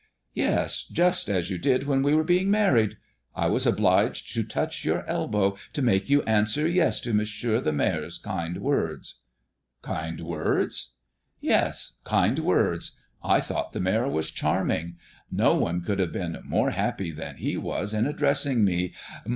"Yes, 0.33 0.81
just 0.91 1.29
as 1.29 1.51
you 1.51 1.59
did 1.59 1.85
when 1.85 2.01
we 2.01 2.15
were 2.15 2.23
being 2.23 2.49
married. 2.49 2.97
I 3.35 3.45
was 3.45 3.67
obliged 3.67 4.33
to 4.33 4.41
touch 4.41 4.83
your 4.83 5.05
elbow 5.05 5.57
to 5.73 5.81
make 5.83 6.09
you 6.09 6.23
answer 6.23 6.67
yes 6.67 6.99
to 7.01 7.13
Monsieur 7.13 7.61
the 7.61 7.71
Mayor's 7.71 8.17
kind 8.17 8.61
words!" 8.63 9.19
"Kind 9.83 10.19
words?" 10.21 10.95
"Yes, 11.39 11.97
kind 12.03 12.39
words. 12.39 12.97
I 13.23 13.41
thought 13.41 13.73
the 13.73 13.79
mayor 13.79 14.07
was 14.09 14.31
charming. 14.31 14.95
No 15.31 15.53
one 15.55 15.81
could 15.81 15.99
have 15.99 16.11
been 16.13 16.39
more 16.45 16.71
happy 16.71 17.11
than 17.11 17.37
he 17.37 17.55
was 17.55 17.93
in 17.93 18.07
addressing 18.07 18.63
me. 18.65 18.95